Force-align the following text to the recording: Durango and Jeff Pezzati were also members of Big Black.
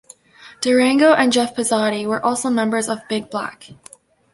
Durango 0.61 1.13
and 1.13 1.31
Jeff 1.31 1.55
Pezzati 1.55 2.07
were 2.07 2.25
also 2.25 2.49
members 2.49 2.89
of 2.89 3.07
Big 3.07 3.29
Black. 3.29 3.69